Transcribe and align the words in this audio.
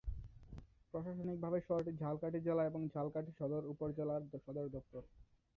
প্রশাসনিকভাবে 0.93 1.59
শহরটি 1.61 1.91
ঝালকাঠি 2.01 2.39
জেলা 2.47 2.63
এবং 2.65 2.81
ঝালকাঠি 2.93 3.31
সদর 3.39 3.63
উপজেলার 3.73 4.21
সদর 4.35 4.65
দফতর। 4.73 5.03